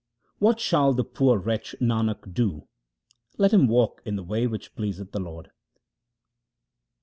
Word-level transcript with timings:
What 0.39 0.59
shall 0.59 0.93
the 0.93 1.03
poor 1.03 1.37
wretch 1.37 1.75
Nanak 1.79 2.33
do? 2.33 2.67
Let 3.37 3.53
him 3.53 3.67
walk 3.67 4.01
in 4.03 4.15
the 4.15 4.23
way 4.23 4.47
which 4.47 4.73
pleaseth 4.75 5.11
the 5.11 5.19
Lord. 5.19 5.51